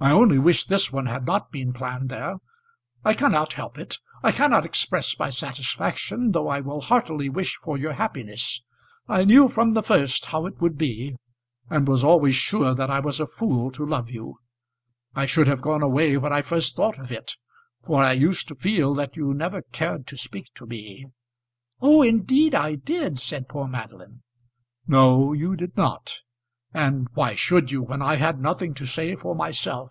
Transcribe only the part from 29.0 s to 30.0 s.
for myself?